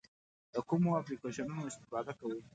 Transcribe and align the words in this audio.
د 0.53 0.55
کومو 0.69 0.89
اپلیکیشنونو 0.99 1.61
استفاده 1.69 2.13
کوئ؟ 2.19 2.39